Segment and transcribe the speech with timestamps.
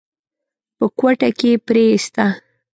[0.77, 2.25] په کوټه کې يې پريېسته.